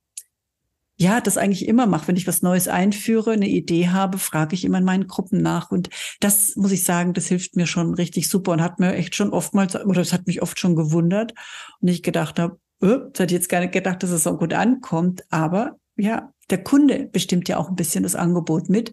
ja 0.98 1.19
das 1.19 1.38
eigentlich 1.38 1.67
immer 1.67 1.88
mache. 1.88 2.07
Wenn 2.07 2.15
ich 2.15 2.27
was 2.27 2.41
Neues 2.41 2.67
einführe, 2.67 3.31
eine 3.31 3.48
Idee 3.48 3.89
habe, 3.89 4.17
frage 4.17 4.55
ich 4.55 4.63
immer 4.63 4.77
in 4.77 4.83
meinen 4.83 5.07
Gruppen 5.07 5.41
nach. 5.41 5.71
Und 5.71 5.89
das 6.19 6.55
muss 6.55 6.71
ich 6.71 6.83
sagen, 6.83 7.13
das 7.13 7.27
hilft 7.27 7.55
mir 7.55 7.65
schon 7.67 7.93
richtig 7.93 8.29
super 8.29 8.51
und 8.51 8.62
hat 8.62 8.79
mir 8.79 8.93
echt 8.93 9.15
schon 9.15 9.31
oftmals, 9.31 9.75
oder 9.75 10.01
es 10.01 10.13
hat 10.13 10.27
mich 10.27 10.41
oft 10.41 10.60
schon 10.60 10.75
gewundert 10.75 11.33
und 11.79 11.88
ich 11.88 12.03
gedacht 12.03 12.39
habe, 12.39 12.60
äh, 12.81 13.00
es 13.13 13.19
hat 13.19 13.31
jetzt 13.31 13.50
gar 13.50 13.62
nicht 13.62 13.74
gedacht, 13.74 14.03
dass 14.03 14.12
es 14.12 14.24
so 14.24 14.38
gut 14.38 14.53
ankommt. 14.53 15.24
Aber 15.29 15.77
ja, 15.98 16.31
der 16.50 16.63
Kunde 16.63 17.10
bestimmt 17.12 17.50
ja 17.50 17.57
auch 17.57 17.69
ein 17.69 17.75
bisschen 17.75 18.03
das 18.03 18.15
Angebot 18.15 18.69
mit. 18.69 18.91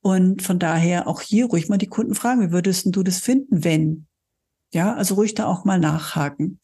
Und 0.00 0.42
von 0.42 0.58
daher 0.58 1.08
auch 1.08 1.22
hier 1.22 1.46
ruhig 1.46 1.68
mal 1.68 1.78
die 1.78 1.86
Kunden 1.86 2.14
fragen, 2.14 2.42
wie 2.42 2.52
würdest 2.52 2.86
du 2.90 3.02
das 3.02 3.20
finden, 3.20 3.64
wenn? 3.64 4.06
Ja, 4.74 4.92
also 4.94 5.14
ruhig 5.14 5.34
da 5.34 5.46
auch 5.46 5.64
mal 5.64 5.78
nachhaken. 5.78 6.58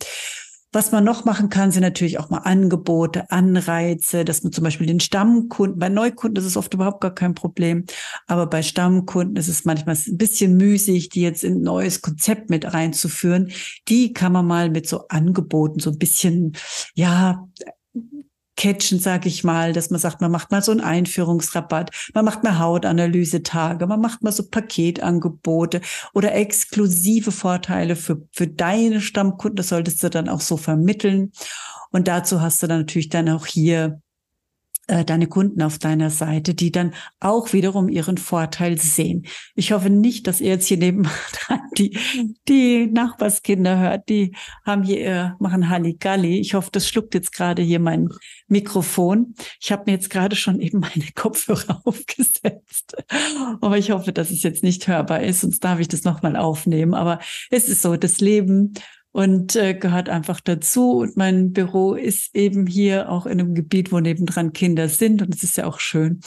Was 0.73 0.93
man 0.93 1.05
noch 1.05 1.25
machen 1.25 1.49
kann, 1.49 1.71
sind 1.71 1.83
natürlich 1.83 2.19
auch 2.19 2.29
mal 2.29 2.39
Angebote, 2.39 3.31
Anreize, 3.31 4.25
dass 4.25 4.43
man 4.43 4.53
zum 4.53 4.65
Beispiel 4.65 4.87
den 4.87 5.01
Stammkunden, 5.01 5.79
bei 5.79 5.89
Neukunden 5.89 6.37
ist 6.37 6.49
es 6.49 6.57
oft 6.57 6.75
überhaupt 6.75 7.01
gar 7.01 7.15
kein 7.15 7.35
Problem, 7.35 7.87
aber 8.27 8.47
bei 8.47 8.63
Stammkunden 8.63 9.37
ist 9.37 9.49
es 9.49 9.65
manchmal 9.65 9.97
ein 9.97 10.17
bisschen 10.17 10.57
müßig, 10.57 11.09
die 11.09 11.23
jetzt 11.23 11.43
in 11.45 11.59
ein 11.59 11.63
neues 11.63 12.03
Konzept 12.03 12.51
mit 12.51 12.73
reinzuführen. 12.73 13.53
Die 13.89 14.13
kann 14.13 14.33
man 14.33 14.47
mal 14.47 14.71
mit 14.71 14.89
so 14.89 15.07
Angeboten 15.09 15.79
so 15.79 15.91
ein 15.91 15.99
bisschen, 15.99 16.57
ja, 16.95 17.49
catchen, 18.61 18.99
sag 18.99 19.25
ich 19.25 19.43
mal, 19.43 19.73
dass 19.73 19.89
man 19.89 19.99
sagt, 19.99 20.21
man 20.21 20.31
macht 20.31 20.51
mal 20.51 20.61
so 20.61 20.71
einen 20.71 20.83
Einführungsrabatt, 20.83 22.11
man 22.13 22.27
macht 22.27 22.45
mal 22.45 22.59
Hautanalysetage, 22.59 23.87
man 23.87 24.01
macht 24.03 24.23
mal 24.23 24.33
so 24.33 24.47
Paketangebote 24.49 25.81
oder 26.13 26.35
exklusive 26.35 27.33
Vorteile 27.33 27.97
für, 27.97 28.21
für 28.33 28.47
deine 28.47 29.01
Stammkunden. 29.01 29.57
Das 29.57 29.69
solltest 29.69 30.03
du 30.03 30.11
dann 30.11 30.29
auch 30.29 30.43
so 30.43 30.59
vermitteln. 30.59 31.33
Und 31.91 32.07
dazu 32.07 32.43
hast 32.43 32.63
du 32.63 32.67
dann 32.67 32.81
natürlich 32.81 33.09
dann 33.09 33.31
auch 33.31 33.47
hier 33.47 34.03
äh, 34.91 35.05
deine 35.05 35.29
Kunden 35.29 35.63
auf 35.63 35.79
deiner 35.79 36.11
Seite, 36.11 36.53
die 36.53 36.73
dann 36.73 36.95
auch 37.21 37.53
wiederum 37.53 37.89
ihren 37.89 38.19
Vorteil 38.19 38.77
sehen. 38.77 39.25
Ich 39.55 39.71
hoffe 39.71 39.89
nicht, 39.89 40.27
dass 40.27 40.41
ihr 40.41 40.49
jetzt 40.49 40.67
hier 40.67 40.79
nebenan 40.79 41.13
die, 41.79 41.97
die 42.49 42.89
Nachbarskinder 42.89 43.79
hört, 43.79 44.09
die 44.09 44.35
haben 44.67 44.83
hier, 44.83 45.07
äh, 45.07 45.31
machen 45.39 45.69
Halligalli. 45.69 46.41
Ich 46.41 46.55
hoffe, 46.55 46.71
das 46.73 46.89
schluckt 46.89 47.15
jetzt 47.15 47.33
gerade 47.33 47.63
hier 47.63 47.79
mein 47.79 48.09
Mikrofon. 48.49 49.35
Ich 49.61 49.71
habe 49.71 49.85
mir 49.87 49.93
jetzt 49.93 50.11
gerade 50.11 50.35
schon 50.35 50.61
eben 50.61 50.81
meine 50.81 51.07
Kopfhörer 51.15 51.83
aufgesetzt. 51.85 52.97
Aber 53.61 53.79
ich 53.79 53.93
hoffe, 53.93 54.13
dass 54.13 54.31
es 54.31 54.43
jetzt 54.43 54.65
nicht 54.65 54.89
hörbar 54.89 55.23
ist, 55.23 55.43
sonst 55.43 55.63
darf 55.63 55.79
ich 55.79 55.89
das 55.89 56.03
nochmal 56.03 56.37
aufnehmen. 56.37 56.95
Aber 56.95 57.21
es 57.51 57.69
ist 57.69 57.83
so, 57.83 57.97
das 57.97 58.21
Leben 58.21 58.75
und 59.13 59.57
äh, 59.57 59.75
gehört 59.75 60.09
einfach 60.09 60.41
dazu. 60.41 60.99
Und 60.99 61.17
mein 61.17 61.53
Büro 61.53 61.95
ist 61.95 62.35
eben 62.35 62.67
hier 62.67 63.11
auch 63.11 63.27
in 63.27 63.41
einem 63.41 63.55
Gebiet, 63.55 63.93
wo 63.93 64.01
nebendran 64.01 64.53
Kinder 64.53 64.89
sind. 64.89 65.23
Und 65.23 65.35
es 65.35 65.43
ist 65.43 65.57
ja 65.57 65.67
auch 65.67 65.81
schön. 65.81 66.21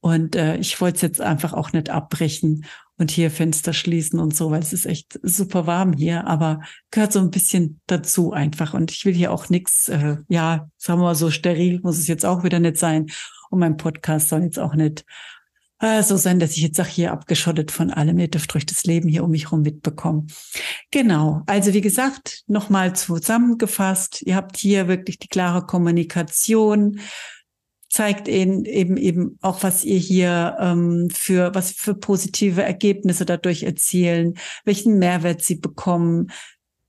Und 0.00 0.34
äh, 0.34 0.56
ich 0.56 0.80
wollte 0.80 0.96
es 0.96 1.02
jetzt 1.02 1.20
einfach 1.20 1.52
auch 1.52 1.72
nicht 1.72 1.90
abbrechen 1.90 2.64
und 2.96 3.10
hier 3.10 3.30
Fenster 3.30 3.72
schließen 3.72 4.18
und 4.18 4.34
so, 4.34 4.50
weil 4.50 4.60
es 4.60 4.72
ist 4.72 4.86
echt 4.86 5.18
super 5.22 5.66
warm 5.66 5.92
hier, 5.94 6.26
aber 6.26 6.60
gehört 6.90 7.12
so 7.12 7.18
ein 7.18 7.30
bisschen 7.30 7.80
dazu 7.86 8.32
einfach. 8.32 8.72
Und 8.74 8.90
ich 8.90 9.04
will 9.04 9.14
hier 9.14 9.32
auch 9.32 9.48
nichts, 9.48 9.88
äh, 9.88 10.16
ja, 10.28 10.70
sagen 10.76 11.00
wir 11.00 11.04
mal 11.04 11.14
so 11.14 11.30
steril, 11.30 11.80
muss 11.82 11.98
es 11.98 12.08
jetzt 12.08 12.24
auch 12.24 12.44
wieder 12.44 12.60
nicht 12.60 12.78
sein. 12.78 13.06
Und 13.50 13.58
mein 13.58 13.76
Podcast 13.76 14.28
soll 14.28 14.42
jetzt 14.42 14.58
auch 14.58 14.74
nicht 14.74 15.04
äh, 15.80 16.02
so 16.02 16.16
sein, 16.16 16.38
dass 16.38 16.52
ich 16.52 16.62
jetzt 16.62 16.76
sage, 16.76 16.90
hier 16.90 17.12
abgeschottet 17.12 17.70
von 17.70 17.90
allem, 17.90 18.18
ihr 18.18 18.28
dürft 18.28 18.54
euch 18.54 18.66
das 18.66 18.84
Leben 18.84 19.08
hier 19.08 19.24
um 19.24 19.30
mich 19.30 19.46
herum 19.46 19.62
mitbekommen. 19.62 20.28
Genau, 20.90 21.42
also 21.46 21.72
wie 21.72 21.80
gesagt, 21.80 22.42
nochmal 22.46 22.94
zusammengefasst, 22.94 24.22
ihr 24.22 24.36
habt 24.36 24.56
hier 24.56 24.88
wirklich 24.88 25.18
die 25.18 25.28
klare 25.28 25.66
Kommunikation, 25.66 27.00
zeigt 27.88 28.28
ihnen 28.28 28.64
eben 28.64 28.96
eben 28.96 29.38
auch, 29.40 29.62
was 29.62 29.82
ihr 29.82 29.98
hier 29.98 30.56
ähm, 30.60 31.08
für 31.10 31.54
was 31.54 31.72
für 31.72 31.94
positive 31.94 32.62
Ergebnisse 32.62 33.24
dadurch 33.24 33.64
erzielen, 33.64 34.34
welchen 34.64 34.98
Mehrwert 34.98 35.42
sie 35.42 35.56
bekommen, 35.56 36.30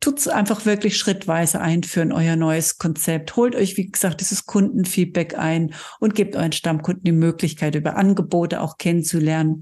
tut's 0.02 0.28
einfach 0.28 0.66
wirklich 0.66 0.98
schrittweise 0.98 1.62
einführen, 1.62 2.12
euer 2.12 2.36
neues 2.36 2.78
Konzept. 2.78 3.36
Holt 3.38 3.56
euch, 3.56 3.78
wie 3.78 3.90
gesagt, 3.90 4.20
dieses 4.20 4.46
Kundenfeedback 4.46 5.38
ein 5.38 5.74
und 6.00 6.16
gebt 6.16 6.36
euren 6.36 6.52
Stammkunden 6.52 7.04
die 7.04 7.12
Möglichkeit, 7.14 7.76
über 7.76 7.96
Angebote 7.96 8.62
auch 8.62 8.78
kennenzulernen, 8.78 9.62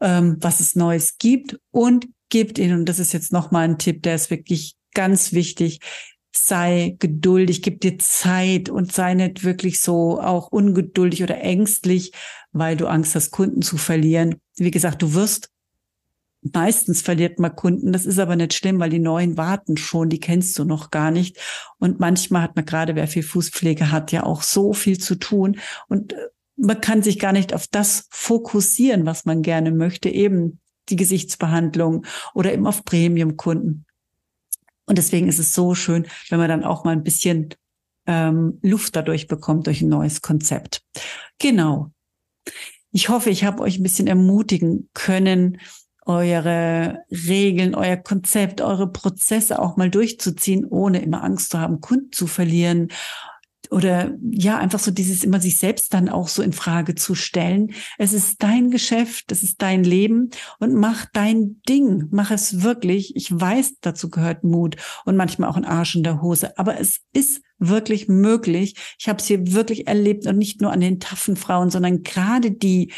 ähm, 0.00 0.38
was 0.40 0.60
es 0.60 0.76
Neues 0.76 1.18
gibt 1.18 1.58
und 1.70 2.06
gebt 2.30 2.58
ihnen, 2.58 2.80
und 2.80 2.88
das 2.88 2.98
ist 2.98 3.12
jetzt 3.12 3.32
nochmal 3.32 3.68
ein 3.68 3.78
Tipp, 3.78 4.02
der 4.02 4.14
ist 4.14 4.30
wirklich 4.30 4.76
ganz 4.94 5.32
wichtig, 5.32 5.80
sei 6.34 6.96
geduldig, 6.98 7.60
gib 7.60 7.80
dir 7.80 7.98
Zeit 7.98 8.70
und 8.70 8.92
sei 8.92 9.14
nicht 9.14 9.44
wirklich 9.44 9.80
so 9.80 10.20
auch 10.20 10.48
ungeduldig 10.48 11.22
oder 11.22 11.40
ängstlich, 11.40 12.12
weil 12.52 12.76
du 12.76 12.86
Angst 12.86 13.14
hast, 13.14 13.32
Kunden 13.32 13.62
zu 13.62 13.76
verlieren. 13.76 14.36
Wie 14.56 14.70
gesagt, 14.70 15.02
du 15.02 15.12
wirst 15.12 15.50
Meistens 16.42 17.02
verliert 17.02 17.38
man 17.38 17.54
Kunden. 17.54 17.92
Das 17.92 18.04
ist 18.04 18.18
aber 18.18 18.34
nicht 18.34 18.54
schlimm, 18.54 18.80
weil 18.80 18.90
die 18.90 18.98
neuen 18.98 19.36
warten 19.36 19.76
schon, 19.76 20.08
die 20.08 20.18
kennst 20.18 20.58
du 20.58 20.64
noch 20.64 20.90
gar 20.90 21.12
nicht. 21.12 21.38
Und 21.78 22.00
manchmal 22.00 22.42
hat 22.42 22.56
man 22.56 22.64
gerade, 22.64 22.96
wer 22.96 23.06
viel 23.06 23.22
Fußpflege 23.22 23.92
hat, 23.92 24.10
ja 24.10 24.24
auch 24.24 24.42
so 24.42 24.72
viel 24.72 24.98
zu 24.98 25.14
tun. 25.14 25.58
Und 25.88 26.14
äh, 26.14 26.28
man 26.56 26.80
kann 26.80 27.02
sich 27.02 27.18
gar 27.20 27.32
nicht 27.32 27.54
auf 27.54 27.66
das 27.68 28.08
fokussieren, 28.10 29.06
was 29.06 29.24
man 29.24 29.42
gerne 29.42 29.70
möchte, 29.70 30.08
eben 30.08 30.60
die 30.88 30.96
Gesichtsbehandlung 30.96 32.04
oder 32.34 32.52
eben 32.52 32.66
auf 32.66 32.84
Premium-Kunden. 32.84 33.86
Und 34.86 34.98
deswegen 34.98 35.28
ist 35.28 35.38
es 35.38 35.52
so 35.52 35.74
schön, 35.74 36.06
wenn 36.28 36.40
man 36.40 36.48
dann 36.48 36.64
auch 36.64 36.84
mal 36.84 36.90
ein 36.90 37.04
bisschen 37.04 37.54
ähm, 38.06 38.58
Luft 38.62 38.96
dadurch 38.96 39.28
bekommt 39.28 39.68
durch 39.68 39.80
ein 39.80 39.88
neues 39.88 40.22
Konzept. 40.22 40.82
Genau. 41.38 41.92
Ich 42.90 43.08
hoffe, 43.08 43.30
ich 43.30 43.44
habe 43.44 43.62
euch 43.62 43.78
ein 43.78 43.84
bisschen 43.84 44.06
ermutigen 44.06 44.90
können, 44.92 45.58
eure 46.06 47.04
Regeln, 47.10 47.74
euer 47.74 47.96
Konzept, 47.96 48.60
eure 48.60 48.90
Prozesse 48.90 49.60
auch 49.60 49.76
mal 49.76 49.90
durchzuziehen, 49.90 50.64
ohne 50.64 51.02
immer 51.02 51.22
Angst 51.22 51.50
zu 51.50 51.58
haben, 51.58 51.80
Kunden 51.80 52.12
zu 52.12 52.26
verlieren. 52.26 52.88
Oder 53.70 54.12
ja, 54.30 54.58
einfach 54.58 54.80
so 54.80 54.90
dieses 54.90 55.24
immer 55.24 55.40
sich 55.40 55.58
selbst 55.58 55.94
dann 55.94 56.10
auch 56.10 56.28
so 56.28 56.42
in 56.42 56.52
Frage 56.52 56.94
zu 56.94 57.14
stellen. 57.14 57.72
Es 57.96 58.12
ist 58.12 58.42
dein 58.42 58.70
Geschäft, 58.70 59.32
es 59.32 59.42
ist 59.42 59.62
dein 59.62 59.82
Leben 59.82 60.28
und 60.58 60.74
mach 60.74 61.06
dein 61.12 61.62
Ding. 61.66 62.08
Mach 62.10 62.30
es 62.30 62.62
wirklich. 62.62 63.16
Ich 63.16 63.32
weiß, 63.32 63.76
dazu 63.80 64.10
gehört 64.10 64.44
Mut 64.44 64.76
und 65.06 65.16
manchmal 65.16 65.48
auch 65.48 65.56
ein 65.56 65.64
Arsch 65.64 65.94
in 65.94 66.02
der 66.02 66.20
Hose. 66.20 66.58
Aber 66.58 66.78
es 66.78 67.00
ist 67.14 67.40
wirklich 67.58 68.08
möglich. 68.08 68.74
Ich 68.98 69.08
habe 69.08 69.20
es 69.20 69.26
hier 69.26 69.52
wirklich 69.52 69.86
erlebt 69.86 70.26
und 70.26 70.36
nicht 70.36 70.60
nur 70.60 70.72
an 70.72 70.80
den 70.80 71.00
taffen 71.00 71.36
Frauen, 71.36 71.70
sondern 71.70 72.02
gerade 72.02 72.50
die, 72.50 72.92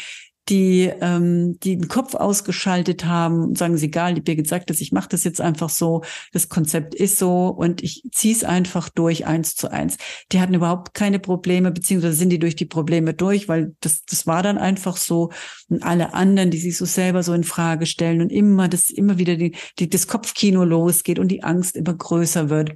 die, 0.49 0.91
ähm, 1.01 1.59
die 1.59 1.77
den 1.77 1.87
Kopf 1.87 2.13
ausgeschaltet 2.13 3.05
haben, 3.05 3.55
sagen 3.55 3.77
sie, 3.77 3.87
egal, 3.87 4.13
die 4.13 4.21
Birgit 4.21 4.47
sagt 4.47 4.69
das, 4.69 4.79
ich 4.79 4.91
mache 4.91 5.09
das 5.09 5.23
jetzt 5.23 5.41
einfach 5.41 5.69
so, 5.69 6.03
das 6.33 6.49
Konzept 6.49 6.93
ist 6.93 7.17
so 7.17 7.47
und 7.47 7.81
ich 7.83 8.03
ziehe 8.11 8.33
es 8.33 8.43
einfach 8.43 8.89
durch 8.89 9.25
eins 9.25 9.55
zu 9.55 9.71
eins. 9.71 9.97
Die 10.31 10.39
hatten 10.39 10.53
überhaupt 10.53 10.93
keine 10.93 11.19
Probleme, 11.19 11.71
beziehungsweise 11.71 12.15
sind 12.15 12.29
die 12.29 12.39
durch 12.39 12.55
die 12.55 12.65
Probleme 12.65 13.13
durch, 13.15 13.47
weil 13.47 13.75
das, 13.81 14.03
das 14.05 14.27
war 14.27 14.43
dann 14.43 14.57
einfach 14.57 14.97
so. 14.97 15.31
Und 15.67 15.81
alle 15.83 16.13
anderen, 16.13 16.51
die 16.51 16.59
sich 16.59 16.77
so 16.77 16.85
selber 16.85 17.23
so 17.23 17.33
in 17.33 17.43
Frage 17.43 17.87
stellen 17.87 18.21
und 18.21 18.31
immer 18.31 18.67
das, 18.67 18.91
immer 18.91 19.17
wieder 19.17 19.37
die, 19.37 19.55
die, 19.79 19.89
das 19.89 20.07
Kopfkino 20.07 20.63
losgeht 20.63 21.17
und 21.17 21.29
die 21.29 21.43
Angst 21.43 21.75
immer 21.75 21.93
größer 21.93 22.49
wird, 22.49 22.73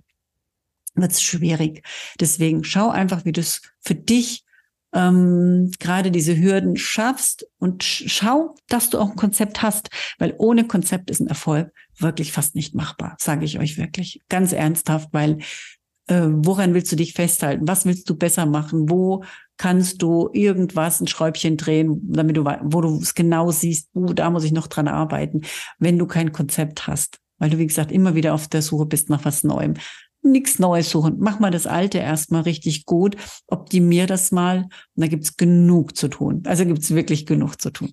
wird 0.96 1.12
es 1.12 1.22
schwierig. 1.22 1.84
Deswegen 2.20 2.64
schau 2.64 2.90
einfach, 2.90 3.26
wie 3.26 3.32
du 3.32 3.42
es 3.42 3.62
für 3.80 3.96
dich 3.96 4.44
ähm, 4.94 5.72
gerade 5.80 6.12
diese 6.12 6.38
Hürden 6.38 6.76
schaffst 6.76 7.46
und 7.60 7.84
schau, 7.84 8.56
dass 8.68 8.90
du 8.90 8.98
auch 8.98 9.12
ein 9.12 9.16
Konzept 9.16 9.62
hast, 9.62 9.90
weil 10.18 10.34
ohne 10.38 10.66
Konzept 10.66 11.10
ist 11.10 11.20
ein 11.20 11.28
Erfolg 11.28 11.72
wirklich 11.98 12.32
fast 12.32 12.56
nicht 12.56 12.76
machbar, 12.76 13.16
sage 13.20 13.46
ich 13.46 13.60
euch 13.60 13.78
wirklich 13.78 14.22
ganz 14.30 14.54
ernsthaft, 14.54 15.10
weil 15.12 15.40
äh, 16.08 16.28
woran 16.28 16.74
willst 16.74 16.92
du 16.92 16.96
dich 16.96 17.14
festhalten? 17.14 17.68
Was 17.68 17.86
willst 17.86 18.10
du 18.10 18.16
besser 18.16 18.46
machen? 18.46 18.90
Wo 18.90 19.24
kannst 19.58 20.02
du 20.02 20.30
irgendwas 20.34 21.02
ein 21.02 21.08
Schräubchen 21.08 21.58
drehen, 21.58 22.02
damit 22.12 22.38
du, 22.38 22.46
wo 22.46 22.82
du 22.82 22.98
es 22.98 23.14
genau 23.14 23.52
siehst, 23.52 23.90
wo 23.94 24.14
da 24.14 24.30
muss 24.30 24.44
ich 24.44 24.54
noch 24.54 24.68
dran 24.68 24.88
arbeiten, 24.88 25.42
wenn 25.78 26.00
du 26.00 26.08
kein 26.08 26.32
Konzept 26.32 26.88
hast, 26.88 27.20
weil 27.38 27.52
du 27.52 27.58
wie 27.58 27.68
gesagt 27.68 27.92
immer 27.92 28.16
wieder 28.16 28.34
auf 28.34 28.48
der 28.48 28.62
Suche 28.62 28.86
bist 28.86 29.10
nach 29.10 29.26
was 29.26 29.44
Neuem 29.44 29.76
nichts 30.22 30.60
Neues 30.60 30.90
suchen. 30.90 31.18
Mach 31.20 31.40
mal 31.40 31.52
das 31.52 31.68
Alte 31.68 32.00
erstmal 32.00 32.42
richtig 32.42 32.86
gut. 32.86 33.16
Optimier 33.48 34.08
das 34.08 34.32
mal. 34.32 34.64
Und 34.64 34.72
da 35.04 35.08
gibt's 35.08 35.38
genug 35.38 35.96
zu 35.96 36.08
tun. 36.08 36.44
Also 36.46 36.66
gibt's 36.66 36.94
wirklich 36.94 37.26
genug 37.26 37.62
zu 37.62 37.72
tun. 37.72 37.92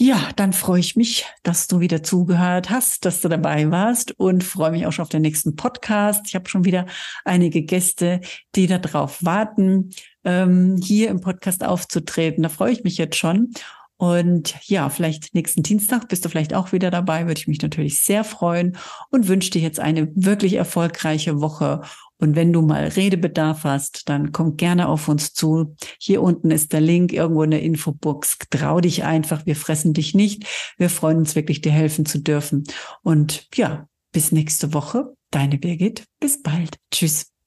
Ja, 0.00 0.30
dann 0.36 0.52
freue 0.52 0.78
ich 0.78 0.94
mich, 0.94 1.26
dass 1.42 1.66
du 1.66 1.80
wieder 1.80 2.04
zugehört 2.04 2.70
hast, 2.70 3.04
dass 3.04 3.20
du 3.20 3.28
dabei 3.28 3.68
warst 3.72 4.12
und 4.16 4.44
freue 4.44 4.70
mich 4.70 4.86
auch 4.86 4.92
schon 4.92 5.02
auf 5.02 5.08
den 5.08 5.22
nächsten 5.22 5.56
Podcast. 5.56 6.24
Ich 6.28 6.36
habe 6.36 6.48
schon 6.48 6.64
wieder 6.64 6.86
einige 7.24 7.62
Gäste, 7.62 8.20
die 8.54 8.68
darauf 8.68 9.24
warten, 9.24 9.90
ähm, 10.22 10.76
hier 10.80 11.08
im 11.08 11.20
Podcast 11.20 11.64
aufzutreten. 11.64 12.44
Da 12.44 12.48
freue 12.48 12.70
ich 12.70 12.84
mich 12.84 12.96
jetzt 12.96 13.16
schon. 13.16 13.52
Und 13.98 14.54
ja, 14.62 14.88
vielleicht 14.90 15.34
nächsten 15.34 15.64
Dienstag 15.64 16.08
bist 16.08 16.24
du 16.24 16.28
vielleicht 16.28 16.54
auch 16.54 16.70
wieder 16.72 16.90
dabei, 16.90 17.26
würde 17.26 17.40
ich 17.40 17.48
mich 17.48 17.60
natürlich 17.60 18.00
sehr 18.00 18.22
freuen 18.22 18.76
und 19.10 19.26
wünsche 19.26 19.50
dir 19.50 19.60
jetzt 19.60 19.80
eine 19.80 20.08
wirklich 20.14 20.54
erfolgreiche 20.54 21.40
Woche. 21.40 21.82
Und 22.16 22.36
wenn 22.36 22.52
du 22.52 22.62
mal 22.62 22.84
Redebedarf 22.84 23.64
hast, 23.64 24.08
dann 24.08 24.30
komm 24.30 24.56
gerne 24.56 24.88
auf 24.88 25.08
uns 25.08 25.32
zu. 25.34 25.74
Hier 25.98 26.22
unten 26.22 26.50
ist 26.52 26.72
der 26.72 26.80
Link 26.80 27.12
irgendwo 27.12 27.42
in 27.42 27.50
der 27.50 27.62
Infobox. 27.62 28.38
Trau 28.50 28.80
dich 28.80 29.04
einfach. 29.04 29.46
Wir 29.46 29.56
fressen 29.56 29.94
dich 29.94 30.14
nicht. 30.14 30.44
Wir 30.78 30.90
freuen 30.90 31.18
uns 31.18 31.34
wirklich, 31.34 31.60
dir 31.60 31.72
helfen 31.72 32.06
zu 32.06 32.20
dürfen. 32.20 32.64
Und 33.02 33.46
ja, 33.54 33.88
bis 34.12 34.32
nächste 34.32 34.74
Woche. 34.74 35.14
Deine 35.30 35.58
Birgit. 35.58 36.04
Bis 36.20 36.42
bald. 36.42 36.78
Tschüss. 36.90 37.37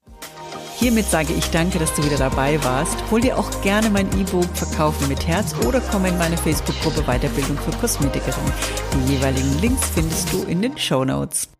Hiermit 0.81 1.05
sage 1.05 1.31
ich 1.33 1.45
danke, 1.51 1.77
dass 1.77 1.93
du 1.93 2.03
wieder 2.03 2.17
dabei 2.17 2.61
warst. 2.63 2.97
Hol 3.11 3.21
dir 3.21 3.37
auch 3.37 3.61
gerne 3.61 3.87
mein 3.91 4.07
E-Book 4.19 4.47
Verkaufen 4.55 5.07
mit 5.09 5.27
Herz 5.27 5.53
oder 5.67 5.79
komm 5.79 6.05
in 6.05 6.17
meine 6.17 6.35
Facebook-Gruppe 6.35 7.03
Weiterbildung 7.03 7.55
für 7.55 7.69
Kosmetikerin. 7.77 8.51
Die 8.95 9.13
jeweiligen 9.13 9.59
Links 9.59 9.89
findest 9.93 10.33
du 10.33 10.41
in 10.45 10.63
den 10.63 10.75
Show 10.79 11.05
Notes. 11.05 11.47